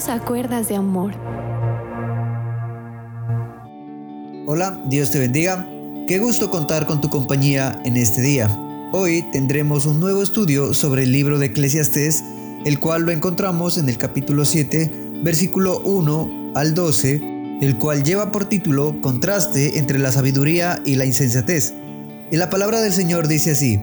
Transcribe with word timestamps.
Dios 0.00 0.08
a 0.08 0.24
cuerdas 0.24 0.66
de 0.66 0.76
amor. 0.76 1.12
Hola, 4.46 4.82
Dios 4.88 5.10
te 5.10 5.18
bendiga. 5.18 5.68
Qué 6.08 6.18
gusto 6.18 6.50
contar 6.50 6.86
con 6.86 7.02
tu 7.02 7.10
compañía 7.10 7.78
en 7.84 7.98
este 7.98 8.22
día. 8.22 8.48
Hoy 8.92 9.26
tendremos 9.30 9.84
un 9.84 10.00
nuevo 10.00 10.22
estudio 10.22 10.72
sobre 10.72 11.02
el 11.02 11.12
libro 11.12 11.38
de 11.38 11.46
Eclesiastés, 11.46 12.24
el 12.64 12.80
cual 12.80 13.02
lo 13.02 13.12
encontramos 13.12 13.76
en 13.76 13.90
el 13.90 13.98
capítulo 13.98 14.46
7, 14.46 15.20
versículo 15.22 15.80
1 15.80 16.52
al 16.54 16.72
12, 16.72 17.58
el 17.60 17.76
cual 17.76 18.02
lleva 18.02 18.32
por 18.32 18.46
título 18.46 18.98
Contraste 19.02 19.78
entre 19.78 19.98
la 19.98 20.12
sabiduría 20.12 20.80
y 20.86 20.94
la 20.94 21.04
insensatez. 21.04 21.74
Y 22.30 22.38
la 22.38 22.48
palabra 22.48 22.80
del 22.80 22.94
Señor 22.94 23.28
dice 23.28 23.50
así, 23.50 23.76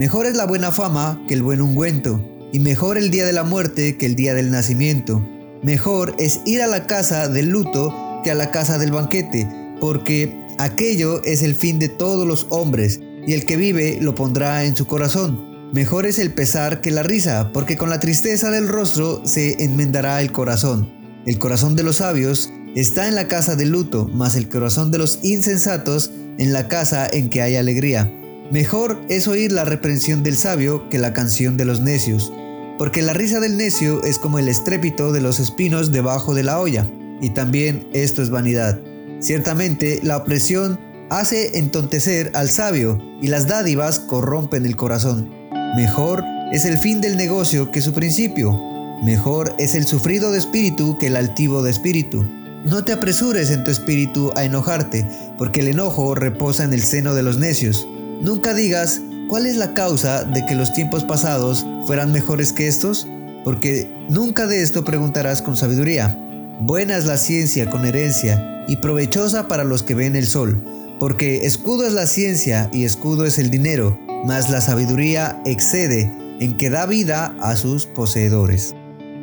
Mejor 0.00 0.26
es 0.26 0.34
la 0.34 0.46
buena 0.46 0.72
fama 0.72 1.22
que 1.28 1.34
el 1.34 1.42
buen 1.42 1.62
ungüento, 1.62 2.20
y 2.52 2.58
mejor 2.58 2.98
el 2.98 3.12
día 3.12 3.24
de 3.24 3.32
la 3.32 3.44
muerte 3.44 3.96
que 3.96 4.06
el 4.06 4.16
día 4.16 4.34
del 4.34 4.50
nacimiento. 4.50 5.24
Mejor 5.62 6.14
es 6.18 6.40
ir 6.46 6.62
a 6.62 6.66
la 6.66 6.86
casa 6.86 7.28
del 7.28 7.50
luto 7.50 7.94
que 8.24 8.30
a 8.30 8.34
la 8.34 8.50
casa 8.50 8.78
del 8.78 8.92
banquete, 8.92 9.46
porque 9.78 10.46
aquello 10.58 11.22
es 11.22 11.42
el 11.42 11.54
fin 11.54 11.78
de 11.78 11.90
todos 11.90 12.26
los 12.26 12.46
hombres, 12.48 13.00
y 13.26 13.34
el 13.34 13.44
que 13.44 13.56
vive 13.56 13.98
lo 14.00 14.14
pondrá 14.14 14.64
en 14.64 14.74
su 14.74 14.86
corazón. 14.86 15.70
Mejor 15.74 16.06
es 16.06 16.18
el 16.18 16.32
pesar 16.32 16.80
que 16.80 16.90
la 16.90 17.02
risa, 17.02 17.50
porque 17.52 17.76
con 17.76 17.90
la 17.90 18.00
tristeza 18.00 18.50
del 18.50 18.68
rostro 18.68 19.20
se 19.26 19.62
enmendará 19.62 20.22
el 20.22 20.32
corazón. 20.32 20.90
El 21.26 21.38
corazón 21.38 21.76
de 21.76 21.82
los 21.82 21.96
sabios 21.96 22.50
está 22.74 23.06
en 23.06 23.14
la 23.14 23.28
casa 23.28 23.54
del 23.54 23.68
luto, 23.68 24.08
mas 24.12 24.36
el 24.36 24.48
corazón 24.48 24.90
de 24.90 24.98
los 24.98 25.18
insensatos 25.22 26.10
en 26.38 26.54
la 26.54 26.68
casa 26.68 27.06
en 27.06 27.28
que 27.28 27.42
hay 27.42 27.56
alegría. 27.56 28.10
Mejor 28.50 29.00
es 29.10 29.28
oír 29.28 29.52
la 29.52 29.66
reprensión 29.66 30.22
del 30.22 30.36
sabio 30.36 30.88
que 30.88 30.98
la 30.98 31.12
canción 31.12 31.58
de 31.58 31.66
los 31.66 31.80
necios 31.80 32.32
porque 32.80 33.02
la 33.02 33.12
risa 33.12 33.40
del 33.40 33.58
necio 33.58 34.02
es 34.04 34.18
como 34.18 34.38
el 34.38 34.48
estrépito 34.48 35.12
de 35.12 35.20
los 35.20 35.38
espinos 35.38 35.92
debajo 35.92 36.32
de 36.32 36.44
la 36.44 36.58
olla, 36.58 36.90
y 37.20 37.28
también 37.28 37.86
esto 37.92 38.22
es 38.22 38.30
vanidad. 38.30 38.80
Ciertamente 39.18 40.00
la 40.02 40.16
opresión 40.16 40.80
hace 41.10 41.58
entontecer 41.58 42.30
al 42.32 42.48
sabio, 42.48 42.98
y 43.20 43.26
las 43.26 43.46
dádivas 43.46 44.00
corrompen 44.00 44.64
el 44.64 44.76
corazón. 44.76 45.30
Mejor 45.76 46.24
es 46.52 46.64
el 46.64 46.78
fin 46.78 47.02
del 47.02 47.18
negocio 47.18 47.70
que 47.70 47.82
su 47.82 47.92
principio. 47.92 48.58
Mejor 49.04 49.54
es 49.58 49.74
el 49.74 49.86
sufrido 49.86 50.32
de 50.32 50.38
espíritu 50.38 50.96
que 50.96 51.08
el 51.08 51.16
altivo 51.16 51.62
de 51.62 51.72
espíritu. 51.72 52.24
No 52.64 52.82
te 52.82 52.94
apresures 52.94 53.50
en 53.50 53.62
tu 53.62 53.70
espíritu 53.70 54.32
a 54.36 54.44
enojarte, 54.44 55.06
porque 55.36 55.60
el 55.60 55.68
enojo 55.68 56.14
reposa 56.14 56.64
en 56.64 56.72
el 56.72 56.82
seno 56.82 57.12
de 57.12 57.24
los 57.24 57.36
necios. 57.36 57.86
Nunca 58.22 58.54
digas, 58.54 59.02
¿Cuál 59.30 59.46
es 59.46 59.54
la 59.54 59.74
causa 59.74 60.24
de 60.24 60.44
que 60.44 60.56
los 60.56 60.72
tiempos 60.72 61.04
pasados 61.04 61.64
fueran 61.86 62.10
mejores 62.10 62.52
que 62.52 62.66
estos? 62.66 63.06
Porque 63.44 63.88
nunca 64.08 64.48
de 64.48 64.60
esto 64.60 64.84
preguntarás 64.84 65.40
con 65.40 65.56
sabiduría. 65.56 66.18
Buena 66.58 66.96
es 66.96 67.04
la 67.04 67.16
ciencia 67.16 67.70
con 67.70 67.86
herencia 67.86 68.64
y 68.66 68.78
provechosa 68.78 69.46
para 69.46 69.62
los 69.62 69.84
que 69.84 69.94
ven 69.94 70.16
el 70.16 70.26
sol, 70.26 70.60
porque 70.98 71.46
escudo 71.46 71.86
es 71.86 71.92
la 71.92 72.08
ciencia 72.08 72.70
y 72.72 72.82
escudo 72.82 73.24
es 73.24 73.38
el 73.38 73.52
dinero, 73.52 73.96
mas 74.24 74.50
la 74.50 74.60
sabiduría 74.60 75.40
excede 75.46 76.12
en 76.40 76.56
que 76.56 76.68
da 76.68 76.84
vida 76.86 77.32
a 77.40 77.54
sus 77.54 77.86
poseedores. 77.86 78.74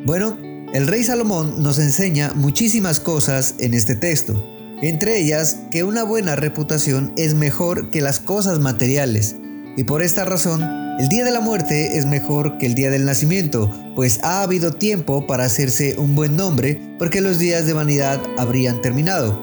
Bueno, 0.06 0.38
el 0.72 0.86
rey 0.86 1.04
Salomón 1.04 1.62
nos 1.62 1.78
enseña 1.78 2.32
muchísimas 2.34 2.98
cosas 2.98 3.56
en 3.58 3.74
este 3.74 3.94
texto, 3.94 4.42
entre 4.80 5.18
ellas 5.18 5.58
que 5.70 5.84
una 5.84 6.02
buena 6.02 6.34
reputación 6.34 7.12
es 7.18 7.34
mejor 7.34 7.90
que 7.90 8.00
las 8.00 8.20
cosas 8.20 8.58
materiales, 8.58 9.36
y 9.78 9.84
por 9.84 10.02
esta 10.02 10.24
razón, 10.24 10.60
el 10.98 11.08
día 11.08 11.24
de 11.24 11.30
la 11.30 11.38
muerte 11.38 11.98
es 11.98 12.04
mejor 12.04 12.58
que 12.58 12.66
el 12.66 12.74
día 12.74 12.90
del 12.90 13.04
nacimiento, 13.04 13.72
pues 13.94 14.18
ha 14.24 14.42
habido 14.42 14.72
tiempo 14.72 15.24
para 15.28 15.44
hacerse 15.44 15.94
un 15.98 16.16
buen 16.16 16.36
nombre, 16.36 16.96
porque 16.98 17.20
los 17.20 17.38
días 17.38 17.64
de 17.64 17.74
vanidad 17.74 18.20
habrían 18.38 18.82
terminado. 18.82 19.40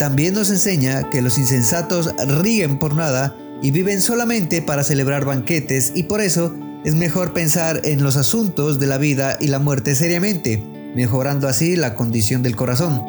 También 0.00 0.34
nos 0.34 0.50
enseña 0.50 1.08
que 1.08 1.22
los 1.22 1.38
insensatos 1.38 2.12
ríen 2.40 2.80
por 2.80 2.96
nada 2.96 3.36
y 3.62 3.70
viven 3.70 4.00
solamente 4.00 4.60
para 4.60 4.82
celebrar 4.82 5.24
banquetes 5.24 5.92
y 5.94 6.02
por 6.02 6.20
eso 6.20 6.52
es 6.84 6.96
mejor 6.96 7.32
pensar 7.32 7.82
en 7.84 8.02
los 8.02 8.16
asuntos 8.16 8.80
de 8.80 8.88
la 8.88 8.98
vida 8.98 9.36
y 9.40 9.46
la 9.46 9.60
muerte 9.60 9.94
seriamente, 9.94 10.60
mejorando 10.96 11.46
así 11.46 11.76
la 11.76 11.94
condición 11.94 12.42
del 12.42 12.56
corazón. 12.56 13.04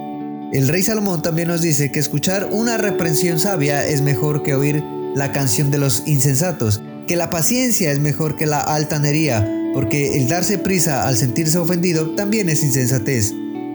El 0.54 0.68
rey 0.68 0.84
Salomón 0.84 1.24
también 1.24 1.48
nos 1.48 1.64
dice 1.64 1.92
que 1.92 1.98
escuchar 1.98 2.48
una 2.52 2.78
reprensión 2.78 3.40
sabia 3.40 3.84
es 3.84 4.04
mejor 4.04 4.44
que 4.44 4.54
oír 4.54 4.84
la 5.18 5.32
canción 5.32 5.72
de 5.72 5.80
los 5.80 6.04
insensatos, 6.06 6.80
que 7.08 7.16
la 7.16 7.32
paciencia 7.32 7.92
es 7.92 8.00
mejor 8.00 8.36
que 8.36 8.46
la 8.46 8.60
altanería, 8.60 9.72
porque 9.74 10.16
el 10.16 10.28
darse 10.28 10.60
prisa 10.60 11.08
al 11.08 11.18
sentirse 11.18 11.58
ofendido 11.58 12.12
también 12.12 12.50
es 12.50 12.64
insensatez. 12.64 13.34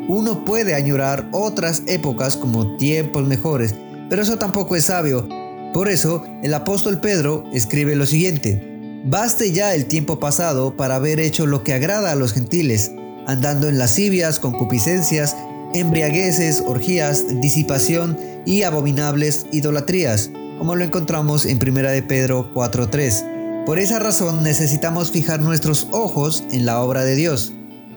Uno 0.08 0.44
puede 0.44 0.76
añorar 0.76 1.28
otras 1.32 1.82
épocas 1.88 2.36
como 2.36 2.76
tiempos 2.76 3.26
mejores, 3.26 3.74
pero 4.08 4.22
eso 4.22 4.38
tampoco 4.38 4.76
es 4.76 4.84
sabio. 4.84 5.28
Por 5.74 5.88
eso, 5.88 6.24
el 6.44 6.54
apóstol 6.54 7.00
Pedro 7.00 7.44
escribe 7.52 7.96
lo 7.96 8.06
siguiente, 8.06 8.68
Baste 9.04 9.50
ya 9.50 9.74
el 9.74 9.86
tiempo 9.86 10.20
pasado 10.20 10.76
para 10.76 10.94
haber 10.94 11.18
hecho 11.18 11.46
lo 11.46 11.64
que 11.64 11.72
agrada 11.72 12.12
a 12.12 12.14
los 12.14 12.32
gentiles, 12.32 12.92
andando 13.26 13.68
en 13.68 13.78
lascivias, 13.78 14.38
concupiscencias, 14.38 15.36
embriagueces, 15.74 16.62
orgías, 16.64 17.24
disipación 17.40 18.16
y 18.46 18.62
abominables 18.62 19.46
idolatrías 19.50 20.30
como 20.62 20.76
lo 20.76 20.84
encontramos 20.84 21.44
en 21.44 21.58
1 21.60 21.90
de 21.90 22.04
Pedro 22.04 22.48
4.3. 22.54 23.64
Por 23.66 23.80
esa 23.80 23.98
razón 23.98 24.44
necesitamos 24.44 25.10
fijar 25.10 25.40
nuestros 25.40 25.88
ojos 25.90 26.44
en 26.52 26.66
la 26.66 26.80
obra 26.80 27.02
de 27.02 27.16
Dios. 27.16 27.52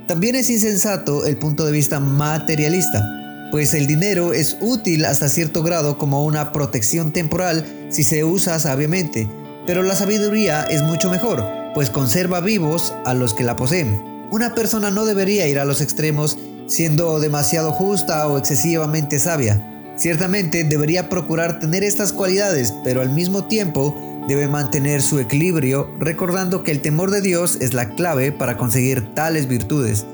También 0.08 0.34
es 0.34 0.50
insensato 0.50 1.28
el 1.28 1.38
punto 1.38 1.68
de 1.68 1.72
vista 1.72 2.00
materialista, 2.00 3.08
pues 3.52 3.76
el 3.76 3.86
dinero 3.86 4.34
es 4.34 4.58
útil 4.62 5.06
hasta 5.06 5.30
cierto 5.30 5.62
grado 5.62 6.00
como 6.00 6.26
una 6.26 6.52
protección 6.52 7.14
temporal 7.14 7.68
si 7.90 8.04
se 8.04 8.24
usa 8.24 8.58
sabiamente, 8.58 9.30
pero 9.68 9.84
la 9.84 9.94
sabiduría 9.94 10.64
es 10.64 10.82
mucho 10.82 11.12
mejor, 11.12 11.46
pues 11.76 11.92
conserva 11.92 12.42
vivos 12.42 12.96
a 13.06 13.14
los 13.14 13.36
que 13.36 13.44
la 13.44 13.56
poseen. 13.56 14.02
Una 14.32 14.56
persona 14.56 14.90
no 14.90 15.06
debería 15.06 15.48
ir 15.48 15.60
a 15.60 15.66
los 15.66 15.82
extremos 15.82 16.40
siendo 16.66 17.20
demasiado 17.20 17.72
justa 17.74 18.28
o 18.28 18.40
excesivamente 18.40 19.20
sabia, 19.20 19.75
Ciertamente 19.98 20.64
debería 20.64 21.10
procurar 21.10 21.60
tener 21.60 21.84
estas 21.84 22.12
cualidades, 22.12 22.74
pero 22.84 23.02
al 23.02 23.10
mismo 23.10 23.46
tiempo 23.46 23.96
debe 24.28 24.48
mantener 24.48 25.02
su 25.02 25.20
equilibrio, 25.20 25.90
recordando 26.00 26.64
que 26.64 26.72
el 26.72 26.82
temor 26.82 27.12
de 27.12 27.22
Dios 27.22 27.58
es 27.62 27.74
la 27.74 27.90
clave 27.96 28.32
para 28.32 28.58
conseguir 28.58 29.14
tales 29.14 29.48
virtudes. 29.48 30.06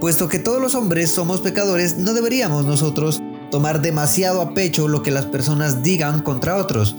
Puesto 0.00 0.28
que 0.28 0.38
todos 0.38 0.60
los 0.60 0.74
hombres 0.74 1.10
somos 1.10 1.40
pecadores, 1.40 1.96
no 1.96 2.12
deberíamos 2.12 2.66
nosotros 2.66 3.22
tomar 3.50 3.80
demasiado 3.80 4.40
a 4.40 4.54
pecho 4.54 4.88
lo 4.88 5.02
que 5.02 5.10
las 5.10 5.26
personas 5.26 5.82
digan 5.82 6.22
contra 6.22 6.56
otros. 6.56 6.96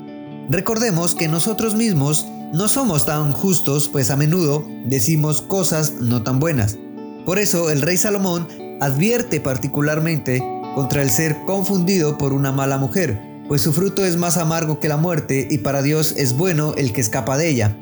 Recordemos 0.49 1.15
que 1.15 1.27
nosotros 1.27 1.75
mismos 1.75 2.27
no 2.53 2.67
somos 2.67 3.05
tan 3.05 3.31
justos, 3.33 3.87
pues 3.87 4.11
a 4.11 4.17
menudo 4.17 4.67
decimos 4.85 5.41
cosas 5.41 5.93
no 5.99 6.23
tan 6.23 6.39
buenas. 6.39 6.77
Por 7.25 7.39
eso 7.39 7.69
el 7.69 7.81
rey 7.81 7.97
Salomón 7.97 8.47
advierte 8.81 9.39
particularmente 9.39 10.43
contra 10.75 11.01
el 11.01 11.09
ser 11.09 11.37
confundido 11.45 12.17
por 12.17 12.33
una 12.33 12.51
mala 12.51 12.77
mujer, 12.77 13.19
pues 13.47 13.61
su 13.61 13.73
fruto 13.73 14.05
es 14.05 14.17
más 14.17 14.37
amargo 14.37 14.79
que 14.79 14.87
la 14.87 14.97
muerte 14.97 15.47
y 15.49 15.57
para 15.57 15.81
Dios 15.81 16.13
es 16.17 16.37
bueno 16.37 16.73
el 16.77 16.93
que 16.93 17.01
escapa 17.01 17.37
de 17.37 17.49
ella. 17.49 17.75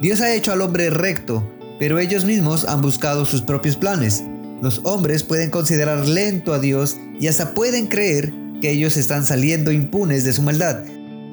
Dios 0.00 0.20
ha 0.20 0.34
hecho 0.34 0.52
al 0.52 0.60
hombre 0.60 0.90
recto, 0.90 1.48
pero 1.78 1.98
ellos 1.98 2.24
mismos 2.24 2.66
han 2.66 2.82
buscado 2.82 3.24
sus 3.24 3.42
propios 3.42 3.76
planes. 3.76 4.22
Los 4.60 4.80
hombres 4.84 5.22
pueden 5.22 5.50
considerar 5.50 6.06
lento 6.06 6.52
a 6.52 6.58
Dios 6.58 6.96
y 7.18 7.28
hasta 7.28 7.54
pueden 7.54 7.86
creer 7.86 8.32
que 8.60 8.70
ellos 8.70 8.96
están 8.96 9.24
saliendo 9.24 9.72
impunes 9.72 10.24
de 10.24 10.32
su 10.32 10.42
maldad, 10.42 10.80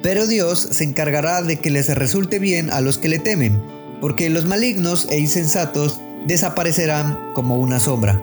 pero 0.02 0.26
Dios 0.26 0.68
se 0.70 0.84
encargará 0.84 1.42
de 1.42 1.58
que 1.58 1.70
les 1.70 1.94
resulte 1.94 2.38
bien 2.38 2.70
a 2.70 2.80
los 2.80 2.98
que 2.98 3.08
le 3.08 3.18
temen, 3.18 3.62
porque 4.00 4.30
los 4.30 4.46
malignos 4.46 5.06
e 5.10 5.18
insensatos 5.18 6.00
desaparecerán 6.26 7.18
como 7.34 7.56
una 7.56 7.78
sombra. 7.78 8.20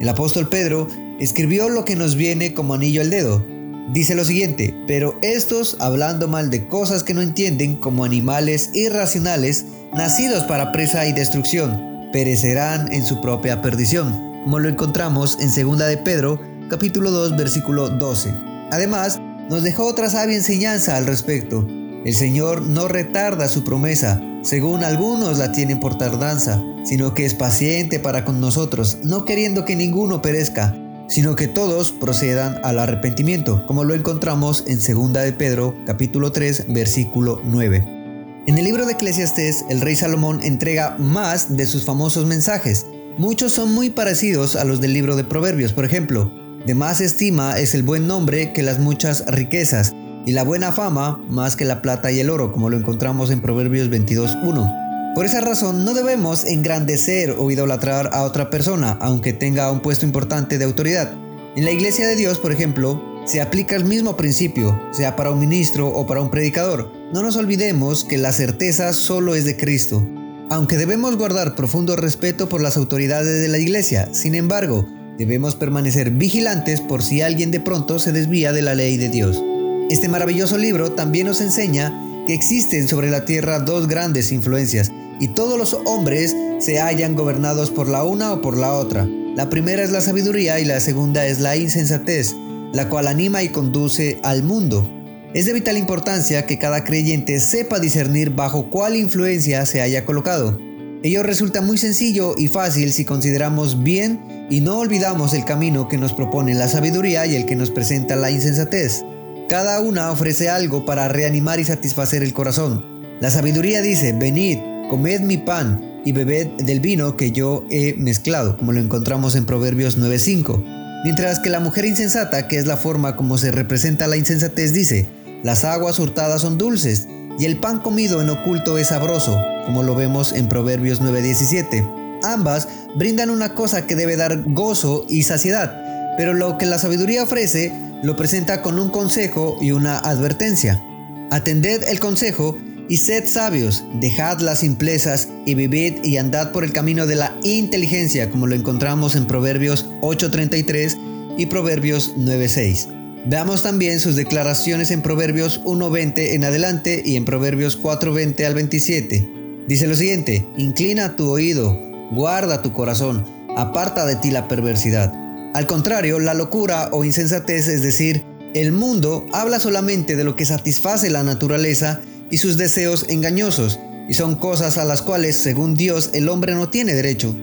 El 0.00 0.08
apóstol 0.08 0.48
Pedro 0.48 0.86
escribió 1.18 1.68
lo 1.68 1.84
que 1.84 1.96
nos 1.96 2.14
viene 2.14 2.54
como 2.54 2.74
anillo 2.74 3.00
al 3.00 3.10
dedo. 3.10 3.44
Dice 3.92 4.14
lo 4.14 4.24
siguiente, 4.24 4.74
pero 4.86 5.18
estos, 5.22 5.76
hablando 5.80 6.28
mal 6.28 6.50
de 6.50 6.68
cosas 6.68 7.02
que 7.02 7.14
no 7.14 7.22
entienden, 7.22 7.76
como 7.76 8.04
animales 8.04 8.70
irracionales, 8.74 9.64
nacidos 9.94 10.44
para 10.44 10.72
presa 10.72 11.06
y 11.06 11.12
destrucción, 11.12 12.10
perecerán 12.12 12.92
en 12.92 13.04
su 13.04 13.20
propia 13.20 13.60
perdición, 13.62 14.12
como 14.44 14.58
lo 14.58 14.68
encontramos 14.68 15.38
en 15.40 15.48
2 15.48 15.78
de 15.78 15.96
Pedro, 15.96 16.40
capítulo 16.68 17.10
2, 17.10 17.36
versículo 17.36 17.88
12. 17.88 18.30
Además, 18.70 19.18
nos 19.48 19.62
dejó 19.62 19.86
otra 19.86 20.10
sabia 20.10 20.36
enseñanza 20.36 20.96
al 20.96 21.06
respecto. 21.06 21.66
El 22.04 22.14
Señor 22.14 22.62
no 22.62 22.88
retarda 22.88 23.48
su 23.48 23.64
promesa, 23.64 24.20
según 24.42 24.84
algunos 24.84 25.38
la 25.38 25.52
tienen 25.52 25.80
por 25.80 25.98
tardanza, 25.98 26.62
sino 26.84 27.14
que 27.14 27.24
es 27.24 27.34
paciente 27.34 27.98
para 27.98 28.24
con 28.24 28.40
nosotros, 28.40 28.98
no 29.04 29.24
queriendo 29.24 29.64
que 29.64 29.76
ninguno 29.76 30.22
perezca, 30.22 30.74
sino 31.08 31.36
que 31.36 31.48
todos 31.48 31.92
procedan 31.92 32.60
al 32.64 32.78
arrepentimiento, 32.78 33.66
como 33.66 33.84
lo 33.84 33.94
encontramos 33.94 34.64
en 34.66 34.78
2 34.78 35.12
de 35.12 35.32
Pedro 35.32 35.74
capítulo 35.86 36.32
3 36.32 36.66
versículo 36.68 37.40
9. 37.44 38.44
En 38.46 38.56
el 38.56 38.64
libro 38.64 38.86
de 38.86 38.92
Eclesiastés, 38.92 39.64
el 39.68 39.80
rey 39.80 39.96
Salomón 39.96 40.40
entrega 40.42 40.96
más 40.98 41.56
de 41.56 41.66
sus 41.66 41.84
famosos 41.84 42.24
mensajes, 42.24 42.86
Muchos 43.18 43.50
son 43.50 43.74
muy 43.74 43.90
parecidos 43.90 44.54
a 44.54 44.62
los 44.62 44.80
del 44.80 44.92
libro 44.92 45.16
de 45.16 45.24
Proverbios, 45.24 45.72
por 45.72 45.84
ejemplo, 45.84 46.30
de 46.64 46.76
más 46.76 47.00
estima 47.00 47.58
es 47.58 47.74
el 47.74 47.82
buen 47.82 48.06
nombre 48.06 48.52
que 48.52 48.62
las 48.62 48.78
muchas 48.78 49.26
riquezas, 49.26 49.92
y 50.26 50.32
la 50.32 50.44
buena 50.44 50.72
fama 50.72 51.20
más 51.28 51.56
que 51.56 51.64
la 51.64 51.82
plata 51.82 52.10
y 52.12 52.20
el 52.20 52.30
oro, 52.30 52.52
como 52.52 52.70
lo 52.70 52.76
encontramos 52.76 53.30
en 53.30 53.40
Proverbios 53.40 53.90
22.1. 53.90 55.14
Por 55.14 55.24
esa 55.24 55.40
razón 55.40 55.84
no 55.84 55.94
debemos 55.94 56.44
engrandecer 56.44 57.34
o 57.38 57.50
idolatrar 57.50 58.10
a 58.12 58.22
otra 58.22 58.50
persona, 58.50 58.98
aunque 59.00 59.32
tenga 59.32 59.70
un 59.72 59.80
puesto 59.80 60.06
importante 60.06 60.58
de 60.58 60.64
autoridad. 60.64 61.12
En 61.56 61.64
la 61.64 61.72
iglesia 61.72 62.06
de 62.06 62.14
Dios, 62.14 62.38
por 62.38 62.52
ejemplo, 62.52 63.02
se 63.24 63.40
aplica 63.40 63.74
el 63.74 63.84
mismo 63.84 64.16
principio, 64.16 64.80
sea 64.92 65.16
para 65.16 65.30
un 65.30 65.38
ministro 65.38 65.88
o 65.88 66.06
para 66.06 66.20
un 66.22 66.30
predicador. 66.30 66.92
No 67.12 67.22
nos 67.22 67.36
olvidemos 67.36 68.04
que 68.04 68.16
la 68.16 68.32
certeza 68.32 68.92
solo 68.92 69.34
es 69.34 69.44
de 69.44 69.56
Cristo. 69.56 70.06
Aunque 70.50 70.76
debemos 70.76 71.16
guardar 71.16 71.54
profundo 71.54 71.96
respeto 71.96 72.48
por 72.48 72.62
las 72.62 72.76
autoridades 72.76 73.42
de 73.42 73.48
la 73.48 73.58
iglesia, 73.58 74.08
sin 74.12 74.34
embargo, 74.34 74.88
debemos 75.18 75.56
permanecer 75.56 76.10
vigilantes 76.10 76.80
por 76.80 77.02
si 77.02 77.22
alguien 77.22 77.50
de 77.50 77.60
pronto 77.60 77.98
se 77.98 78.12
desvía 78.12 78.52
de 78.52 78.62
la 78.62 78.74
ley 78.74 78.96
de 78.96 79.08
Dios. 79.08 79.42
Este 79.90 80.08
maravilloso 80.08 80.58
libro 80.58 80.92
también 80.92 81.26
nos 81.26 81.40
enseña 81.40 81.98
que 82.26 82.34
existen 82.34 82.86
sobre 82.88 83.10
la 83.10 83.24
tierra 83.24 83.58
dos 83.58 83.88
grandes 83.88 84.32
influencias 84.32 84.92
y 85.18 85.28
todos 85.28 85.56
los 85.56 85.72
hombres 85.86 86.36
se 86.58 86.78
hallan 86.78 87.14
gobernados 87.14 87.70
por 87.70 87.88
la 87.88 88.04
una 88.04 88.34
o 88.34 88.42
por 88.42 88.58
la 88.58 88.74
otra. 88.74 89.08
La 89.34 89.48
primera 89.48 89.82
es 89.82 89.90
la 89.90 90.02
sabiduría 90.02 90.60
y 90.60 90.66
la 90.66 90.80
segunda 90.80 91.26
es 91.26 91.40
la 91.40 91.56
insensatez, 91.56 92.36
la 92.74 92.90
cual 92.90 93.06
anima 93.06 93.42
y 93.42 93.48
conduce 93.48 94.20
al 94.24 94.42
mundo. 94.42 94.90
Es 95.32 95.46
de 95.46 95.54
vital 95.54 95.78
importancia 95.78 96.44
que 96.44 96.58
cada 96.58 96.84
creyente 96.84 97.40
sepa 97.40 97.78
discernir 97.78 98.30
bajo 98.30 98.68
cuál 98.68 98.94
influencia 98.94 99.64
se 99.64 99.80
haya 99.80 100.04
colocado. 100.04 100.58
Ello 101.02 101.22
resulta 101.22 101.62
muy 101.62 101.78
sencillo 101.78 102.34
y 102.36 102.48
fácil 102.48 102.92
si 102.92 103.06
consideramos 103.06 103.82
bien 103.82 104.46
y 104.50 104.60
no 104.60 104.80
olvidamos 104.80 105.32
el 105.32 105.46
camino 105.46 105.88
que 105.88 105.96
nos 105.96 106.12
propone 106.12 106.54
la 106.54 106.68
sabiduría 106.68 107.24
y 107.26 107.36
el 107.36 107.46
que 107.46 107.56
nos 107.56 107.70
presenta 107.70 108.16
la 108.16 108.30
insensatez. 108.30 109.04
Cada 109.48 109.80
una 109.80 110.12
ofrece 110.12 110.50
algo 110.50 110.84
para 110.84 111.08
reanimar 111.08 111.58
y 111.58 111.64
satisfacer 111.64 112.22
el 112.22 112.34
corazón. 112.34 112.84
La 113.18 113.30
sabiduría 113.30 113.80
dice, 113.80 114.12
venid, 114.12 114.58
comed 114.90 115.20
mi 115.22 115.38
pan 115.38 116.02
y 116.04 116.12
bebed 116.12 116.48
del 116.58 116.80
vino 116.80 117.16
que 117.16 117.32
yo 117.32 117.64
he 117.70 117.94
mezclado, 117.94 118.58
como 118.58 118.72
lo 118.72 118.80
encontramos 118.80 119.36
en 119.36 119.46
Proverbios 119.46 119.96
9.5. 119.98 121.02
Mientras 121.04 121.38
que 121.38 121.48
la 121.48 121.60
mujer 121.60 121.86
insensata, 121.86 122.46
que 122.46 122.58
es 122.58 122.66
la 122.66 122.76
forma 122.76 123.16
como 123.16 123.38
se 123.38 123.50
representa 123.50 124.06
la 124.06 124.18
insensatez, 124.18 124.74
dice, 124.74 125.06
las 125.42 125.64
aguas 125.64 125.98
hurtadas 125.98 126.42
son 126.42 126.58
dulces 126.58 127.08
y 127.38 127.46
el 127.46 127.56
pan 127.56 127.78
comido 127.78 128.20
en 128.20 128.28
oculto 128.28 128.76
es 128.76 128.88
sabroso, 128.88 129.42
como 129.64 129.82
lo 129.82 129.94
vemos 129.94 130.34
en 130.34 130.50
Proverbios 130.50 131.00
9:17. 131.00 132.20
Ambas 132.22 132.68
brindan 132.96 133.30
una 133.30 133.54
cosa 133.54 133.86
que 133.86 133.96
debe 133.96 134.16
dar 134.16 134.42
gozo 134.44 135.06
y 135.08 135.22
saciedad, 135.22 135.74
pero 136.18 136.34
lo 136.34 136.58
que 136.58 136.66
la 136.66 136.78
sabiduría 136.78 137.22
ofrece 137.22 137.72
lo 138.02 138.16
presenta 138.16 138.62
con 138.62 138.78
un 138.78 138.90
consejo 138.90 139.58
y 139.60 139.72
una 139.72 139.98
advertencia. 139.98 140.82
Atended 141.30 141.82
el 141.84 142.00
consejo 142.00 142.58
y 142.88 142.96
sed 142.96 143.26
sabios, 143.26 143.84
dejad 144.00 144.40
las 144.40 144.60
simplezas 144.60 145.28
y 145.44 145.54
vivid 145.54 146.04
y 146.04 146.16
andad 146.16 146.52
por 146.52 146.64
el 146.64 146.72
camino 146.72 147.06
de 147.06 147.16
la 147.16 147.36
inteligencia, 147.42 148.30
como 148.30 148.46
lo 148.46 148.54
encontramos 148.54 149.14
en 149.14 149.26
Proverbios 149.26 149.86
8:33 150.00 150.96
y 151.36 151.46
Proverbios 151.46 152.14
9:6. 152.16 152.88
Veamos 153.26 153.62
también 153.62 154.00
sus 154.00 154.16
declaraciones 154.16 154.90
en 154.90 155.02
Proverbios 155.02 155.60
1.20 155.64 156.34
en 156.34 156.44
adelante 156.44 157.02
y 157.04 157.16
en 157.16 157.26
Proverbios 157.26 157.78
4.20 157.78 158.46
al 158.46 158.54
27. 158.54 159.28
Dice 159.66 159.86
lo 159.86 159.96
siguiente, 159.96 160.46
inclina 160.56 161.14
tu 161.14 161.28
oído, 161.28 161.78
guarda 162.10 162.62
tu 162.62 162.72
corazón, 162.72 163.26
aparta 163.54 164.06
de 164.06 164.16
ti 164.16 164.30
la 164.30 164.48
perversidad. 164.48 165.27
Al 165.54 165.66
contrario, 165.66 166.18
la 166.18 166.34
locura 166.34 166.90
o 166.92 167.04
insensatez, 167.04 167.68
es 167.68 167.82
decir, 167.82 168.24
el 168.54 168.72
mundo, 168.72 169.26
habla 169.32 169.60
solamente 169.60 170.16
de 170.16 170.24
lo 170.24 170.36
que 170.36 170.46
satisface 170.46 171.10
la 171.10 171.22
naturaleza 171.22 172.00
y 172.30 172.38
sus 172.38 172.56
deseos 172.56 173.06
engañosos, 173.08 173.78
y 174.08 174.14
son 174.14 174.36
cosas 174.36 174.78
a 174.78 174.84
las 174.84 175.02
cuales, 175.02 175.36
según 175.36 175.74
Dios, 175.74 176.10
el 176.12 176.28
hombre 176.28 176.54
no 176.54 176.68
tiene 176.68 176.94
derecho. 176.94 177.36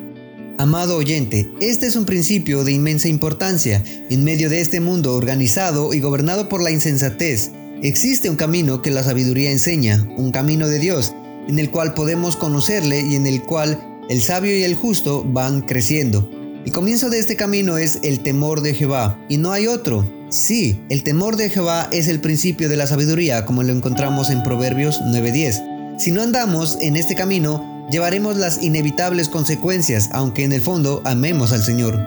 Amado 0.58 0.98
oyente, 0.98 1.52
este 1.60 1.86
es 1.86 1.96
un 1.96 2.06
principio 2.06 2.64
de 2.64 2.72
inmensa 2.72 3.10
importancia. 3.10 3.84
En 4.10 4.24
medio 4.24 4.50
de 4.50 4.62
este 4.62 4.80
mundo 4.80 5.16
organizado 5.16 5.94
y 5.94 6.00
gobernado 6.00 6.48
por 6.48 6.64
la 6.64 6.72
insensatez, 6.72 7.52
existe 7.84 8.30
un 8.30 8.38
camino 8.38 8.82
que 8.82 8.90
la 8.90 9.04
sabiduría 9.04 9.52
enseña, 9.52 10.08
un 10.16 10.32
camino 10.32 10.70
de 10.70 10.80
Dios, 10.80 11.14
en 11.48 11.60
el 11.60 11.72
cual 11.72 11.94
podemos 11.94 12.38
conocerle 12.38 13.02
y 13.02 13.16
en 13.16 13.28
el 13.28 13.44
cual 13.44 14.00
el 14.10 14.22
sabio 14.22 14.58
y 14.58 14.64
el 14.64 14.76
justo 14.76 15.26
van 15.28 15.62
creciendo. 15.62 16.30
El 16.66 16.72
comienzo 16.72 17.12
de 17.12 17.20
este 17.20 17.36
camino 17.36 17.78
es 17.78 18.00
el 18.02 18.22
temor 18.22 18.62
de 18.62 18.74
Jehová, 18.74 19.24
y 19.30 19.38
no 19.38 19.52
hay 19.52 19.68
otro. 19.68 20.10
Sí, 20.30 20.82
el 20.90 21.04
temor 21.04 21.36
de 21.36 21.52
Jehová 21.52 21.88
es 21.92 22.08
el 22.08 22.22
principio 22.22 22.70
de 22.70 22.76
la 22.76 22.88
sabiduría, 22.88 23.46
como 23.46 23.62
lo 23.62 23.72
encontramos 23.72 24.32
en 24.32 24.42
Proverbios 24.42 25.00
9:10. 25.02 25.62
Si 26.00 26.10
no 26.10 26.24
andamos 26.24 26.80
en 26.82 26.96
este 26.96 27.14
camino, 27.14 27.88
llevaremos 27.92 28.38
las 28.38 28.64
inevitables 28.64 29.30
consecuencias, 29.30 30.10
aunque 30.12 30.44
en 30.44 30.54
el 30.54 30.62
fondo 30.62 31.04
amemos 31.06 31.52
al 31.54 31.62
Señor. 31.62 32.00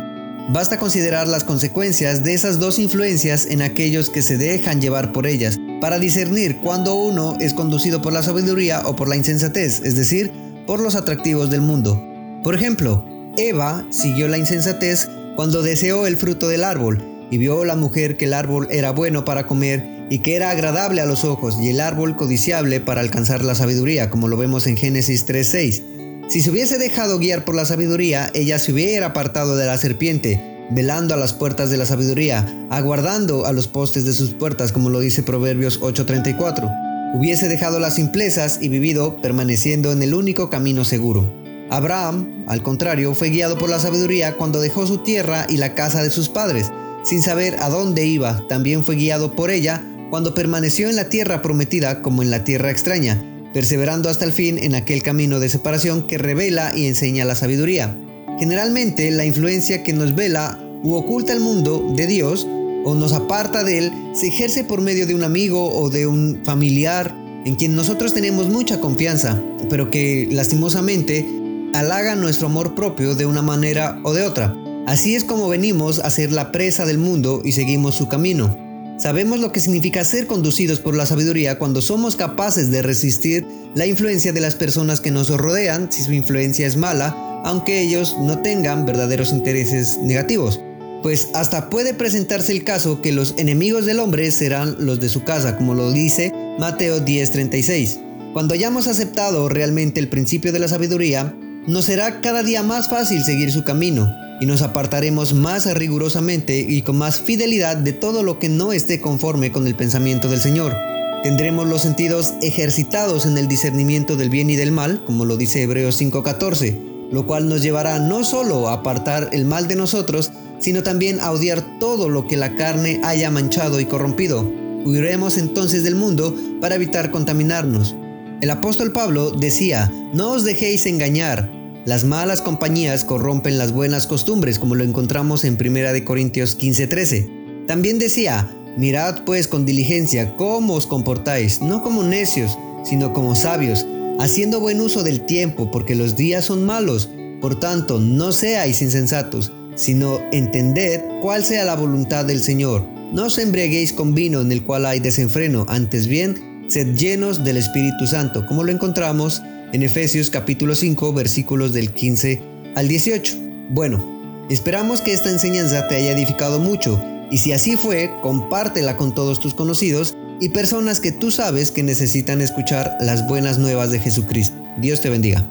Basta 0.50 0.80
considerar 0.80 1.28
las 1.28 1.44
consecuencias 1.44 2.24
de 2.24 2.34
esas 2.34 2.58
dos 2.58 2.80
influencias 2.80 3.46
en 3.46 3.62
aquellos 3.62 4.10
que 4.10 4.22
se 4.22 4.38
dejan 4.38 4.80
llevar 4.80 5.12
por 5.12 5.28
ellas, 5.28 5.56
para 5.80 6.00
discernir 6.00 6.56
cuando 6.58 6.96
uno 6.96 7.36
es 7.38 7.54
conducido 7.54 8.02
por 8.02 8.12
la 8.12 8.24
sabiduría 8.24 8.82
o 8.86 8.96
por 8.96 9.06
la 9.06 9.16
insensatez, 9.16 9.82
es 9.84 9.94
decir, 9.94 10.32
por 10.66 10.80
los 10.80 10.96
atractivos 10.96 11.48
del 11.48 11.60
mundo. 11.60 12.02
Por 12.42 12.56
ejemplo, 12.56 13.04
Eva 13.38 13.86
siguió 13.90 14.26
la 14.26 14.36
insensatez 14.36 15.08
cuando 15.36 15.62
deseó 15.62 16.08
el 16.08 16.16
fruto 16.16 16.48
del 16.48 16.64
árbol 16.64 17.00
y 17.30 17.38
vio 17.38 17.64
la 17.64 17.76
mujer 17.76 18.16
que 18.16 18.24
el 18.24 18.34
árbol 18.34 18.66
era 18.68 18.90
bueno 18.90 19.24
para 19.24 19.46
comer 19.46 19.86
y 20.10 20.18
que 20.18 20.34
era 20.34 20.50
agradable 20.50 21.00
a 21.00 21.06
los 21.06 21.24
ojos 21.24 21.56
y 21.62 21.68
el 21.68 21.80
árbol 21.80 22.16
codiciable 22.16 22.80
para 22.80 23.00
alcanzar 23.00 23.44
la 23.44 23.54
sabiduría, 23.54 24.10
como 24.10 24.26
lo 24.26 24.36
vemos 24.36 24.66
en 24.66 24.76
Génesis 24.76 25.24
3.6. 25.24 26.28
Si 26.28 26.40
se 26.40 26.50
hubiese 26.50 26.78
dejado 26.78 27.20
guiar 27.20 27.44
por 27.44 27.54
la 27.54 27.64
sabiduría, 27.64 28.28
ella 28.34 28.58
se 28.58 28.72
hubiera 28.72 29.06
apartado 29.06 29.56
de 29.56 29.66
la 29.66 29.78
serpiente, 29.78 30.66
velando 30.70 31.14
a 31.14 31.16
las 31.16 31.32
puertas 31.32 31.70
de 31.70 31.76
la 31.76 31.86
sabiduría, 31.86 32.66
aguardando 32.70 33.46
a 33.46 33.52
los 33.52 33.68
postes 33.68 34.04
de 34.04 34.14
sus 34.14 34.30
puertas, 34.30 34.72
como 34.72 34.90
lo 34.90 34.98
dice 34.98 35.22
Proverbios 35.22 35.80
8:34. 35.80 37.14
Hubiese 37.14 37.46
dejado 37.46 37.78
las 37.78 37.94
simplezas 37.94 38.58
y 38.60 38.68
vivido 38.68 39.20
permaneciendo 39.22 39.92
en 39.92 40.02
el 40.02 40.14
único 40.14 40.50
camino 40.50 40.84
seguro. 40.84 41.47
Abraham, 41.70 42.44
al 42.46 42.62
contrario, 42.62 43.14
fue 43.14 43.30
guiado 43.30 43.58
por 43.58 43.68
la 43.68 43.78
sabiduría 43.78 44.36
cuando 44.36 44.60
dejó 44.60 44.86
su 44.86 44.98
tierra 44.98 45.46
y 45.48 45.58
la 45.58 45.74
casa 45.74 46.02
de 46.02 46.10
sus 46.10 46.28
padres, 46.28 46.70
sin 47.04 47.22
saber 47.22 47.56
a 47.60 47.68
dónde 47.68 48.06
iba, 48.06 48.46
también 48.48 48.84
fue 48.84 48.96
guiado 48.96 49.32
por 49.34 49.50
ella 49.50 49.82
cuando 50.10 50.34
permaneció 50.34 50.88
en 50.88 50.96
la 50.96 51.08
tierra 51.08 51.42
prometida 51.42 52.02
como 52.02 52.22
en 52.22 52.30
la 52.30 52.44
tierra 52.44 52.70
extraña, 52.70 53.22
perseverando 53.52 54.08
hasta 54.08 54.24
el 54.24 54.32
fin 54.32 54.58
en 54.58 54.74
aquel 54.74 55.02
camino 55.02 55.40
de 55.40 55.48
separación 55.48 56.06
que 56.06 56.18
revela 56.18 56.72
y 56.74 56.86
enseña 56.86 57.24
la 57.24 57.34
sabiduría. 57.34 57.96
Generalmente 58.38 59.10
la 59.10 59.24
influencia 59.24 59.82
que 59.82 59.92
nos 59.92 60.14
vela 60.14 60.58
u 60.82 60.94
oculta 60.94 61.32
el 61.32 61.40
mundo 61.40 61.92
de 61.94 62.06
Dios 62.06 62.46
o 62.84 62.94
nos 62.94 63.12
aparta 63.12 63.64
de 63.64 63.78
él 63.78 63.92
se 64.14 64.28
ejerce 64.28 64.64
por 64.64 64.80
medio 64.80 65.06
de 65.06 65.14
un 65.14 65.24
amigo 65.24 65.74
o 65.74 65.90
de 65.90 66.06
un 66.06 66.40
familiar 66.44 67.14
en 67.44 67.54
quien 67.54 67.74
nosotros 67.74 68.14
tenemos 68.14 68.48
mucha 68.48 68.80
confianza, 68.80 69.42
pero 69.70 69.90
que 69.90 70.28
lastimosamente 70.30 71.26
halaga 71.74 72.14
nuestro 72.14 72.46
amor 72.46 72.74
propio 72.74 73.14
de 73.14 73.26
una 73.26 73.42
manera 73.42 74.00
o 74.04 74.14
de 74.14 74.22
otra. 74.22 74.54
Así 74.86 75.14
es 75.14 75.24
como 75.24 75.48
venimos 75.48 75.98
a 75.98 76.10
ser 76.10 76.32
la 76.32 76.50
presa 76.50 76.86
del 76.86 76.98
mundo 76.98 77.42
y 77.44 77.52
seguimos 77.52 77.94
su 77.94 78.08
camino. 78.08 78.56
Sabemos 78.98 79.38
lo 79.38 79.52
que 79.52 79.60
significa 79.60 80.02
ser 80.02 80.26
conducidos 80.26 80.80
por 80.80 80.96
la 80.96 81.06
sabiduría 81.06 81.58
cuando 81.58 81.82
somos 81.82 82.16
capaces 82.16 82.70
de 82.70 82.82
resistir 82.82 83.46
la 83.74 83.86
influencia 83.86 84.32
de 84.32 84.40
las 84.40 84.56
personas 84.56 85.00
que 85.00 85.12
nos 85.12 85.28
rodean 85.28 85.92
si 85.92 86.02
su 86.02 86.12
influencia 86.12 86.66
es 86.66 86.76
mala, 86.76 87.14
aunque 87.44 87.80
ellos 87.80 88.16
no 88.18 88.42
tengan 88.42 88.86
verdaderos 88.86 89.32
intereses 89.32 89.98
negativos. 89.98 90.60
Pues 91.02 91.28
hasta 91.34 91.70
puede 91.70 91.94
presentarse 91.94 92.50
el 92.50 92.64
caso 92.64 93.00
que 93.00 93.12
los 93.12 93.34
enemigos 93.36 93.86
del 93.86 94.00
hombre 94.00 94.32
serán 94.32 94.74
los 94.80 94.98
de 94.98 95.08
su 95.08 95.22
casa, 95.22 95.56
como 95.56 95.74
lo 95.74 95.92
dice 95.92 96.32
Mateo 96.58 96.98
10:36. 96.98 98.00
Cuando 98.32 98.54
hayamos 98.54 98.88
aceptado 98.88 99.48
realmente 99.48 100.00
el 100.00 100.08
principio 100.08 100.52
de 100.52 100.58
la 100.58 100.66
sabiduría, 100.66 101.34
nos 101.68 101.84
será 101.84 102.22
cada 102.22 102.42
día 102.42 102.62
más 102.62 102.88
fácil 102.88 103.22
seguir 103.22 103.52
su 103.52 103.62
camino 103.62 104.16
y 104.40 104.46
nos 104.46 104.62
apartaremos 104.62 105.34
más 105.34 105.66
rigurosamente 105.74 106.60
y 106.60 106.80
con 106.80 106.96
más 106.96 107.20
fidelidad 107.20 107.76
de 107.76 107.92
todo 107.92 108.22
lo 108.22 108.38
que 108.38 108.48
no 108.48 108.72
esté 108.72 109.02
conforme 109.02 109.52
con 109.52 109.66
el 109.66 109.74
pensamiento 109.74 110.28
del 110.28 110.40
Señor. 110.40 110.74
Tendremos 111.22 111.68
los 111.68 111.82
sentidos 111.82 112.32
ejercitados 112.40 113.26
en 113.26 113.36
el 113.36 113.48
discernimiento 113.48 114.16
del 114.16 114.30
bien 114.30 114.48
y 114.48 114.56
del 114.56 114.72
mal, 114.72 115.04
como 115.04 115.26
lo 115.26 115.36
dice 115.36 115.62
Hebreos 115.62 116.00
5:14, 116.00 117.10
lo 117.12 117.26
cual 117.26 117.50
nos 117.50 117.60
llevará 117.60 117.98
no 117.98 118.24
solo 118.24 118.68
a 118.68 118.74
apartar 118.74 119.28
el 119.32 119.44
mal 119.44 119.68
de 119.68 119.76
nosotros, 119.76 120.30
sino 120.60 120.82
también 120.82 121.20
a 121.20 121.32
odiar 121.32 121.78
todo 121.78 122.08
lo 122.08 122.26
que 122.26 122.38
la 122.38 122.54
carne 122.54 122.98
haya 123.04 123.30
manchado 123.30 123.78
y 123.78 123.84
corrompido. 123.84 124.50
Huiremos 124.86 125.36
entonces 125.36 125.82
del 125.82 125.96
mundo 125.96 126.34
para 126.62 126.76
evitar 126.76 127.10
contaminarnos. 127.10 127.94
El 128.40 128.50
apóstol 128.50 128.92
Pablo 128.92 129.32
decía, 129.32 129.92
no 130.14 130.30
os 130.30 130.44
dejéis 130.44 130.86
engañar, 130.86 131.57
Las 131.88 132.04
malas 132.04 132.42
compañías 132.42 133.02
corrompen 133.02 133.56
las 133.56 133.72
buenas 133.72 134.06
costumbres, 134.06 134.58
como 134.58 134.74
lo 134.74 134.84
encontramos 134.84 135.42
en 135.44 135.56
1 135.56 136.04
Corintios 136.04 136.54
15:13. 136.54 137.66
También 137.66 137.98
decía, 137.98 138.54
mirad 138.76 139.24
pues 139.24 139.48
con 139.48 139.64
diligencia 139.64 140.36
cómo 140.36 140.74
os 140.74 140.86
comportáis, 140.86 141.62
no 141.62 141.82
como 141.82 142.02
necios, 142.02 142.58
sino 142.84 143.14
como 143.14 143.34
sabios, 143.34 143.86
haciendo 144.20 144.60
buen 144.60 144.82
uso 144.82 145.02
del 145.02 145.22
tiempo, 145.22 145.70
porque 145.70 145.94
los 145.94 146.14
días 146.14 146.44
son 146.44 146.62
malos. 146.66 147.08
Por 147.40 147.58
tanto, 147.58 147.98
no 148.00 148.32
seáis 148.32 148.82
insensatos, 148.82 149.50
sino 149.74 150.20
entended 150.30 151.00
cuál 151.22 151.42
sea 151.42 151.64
la 151.64 151.74
voluntad 151.74 152.26
del 152.26 152.42
Señor. 152.42 152.84
No 153.14 153.24
os 153.24 153.38
embriaguéis 153.38 153.94
con 153.94 154.14
vino 154.14 154.42
en 154.42 154.52
el 154.52 154.62
cual 154.62 154.84
hay 154.84 155.00
desenfreno, 155.00 155.64
antes 155.70 156.06
bien, 156.06 156.66
sed 156.68 156.94
llenos 156.96 157.44
del 157.44 157.56
Espíritu 157.56 158.06
Santo, 158.06 158.44
como 158.44 158.62
lo 158.62 158.72
encontramos 158.72 159.40
en 159.72 159.82
Efesios 159.82 160.30
capítulo 160.30 160.74
5 160.74 161.12
versículos 161.12 161.72
del 161.72 161.92
15 161.92 162.40
al 162.74 162.88
18. 162.88 163.36
Bueno, 163.70 164.46
esperamos 164.48 165.00
que 165.00 165.12
esta 165.12 165.30
enseñanza 165.30 165.88
te 165.88 165.96
haya 165.96 166.12
edificado 166.12 166.58
mucho 166.58 167.02
y 167.30 167.38
si 167.38 167.52
así 167.52 167.76
fue, 167.76 168.10
compártela 168.22 168.96
con 168.96 169.14
todos 169.14 169.40
tus 169.40 169.54
conocidos 169.54 170.14
y 170.40 170.50
personas 170.50 171.00
que 171.00 171.12
tú 171.12 171.30
sabes 171.30 171.70
que 171.70 171.82
necesitan 171.82 172.40
escuchar 172.40 172.96
las 173.00 173.26
buenas 173.26 173.58
nuevas 173.58 173.90
de 173.90 173.98
Jesucristo. 173.98 174.56
Dios 174.78 175.00
te 175.00 175.10
bendiga. 175.10 175.44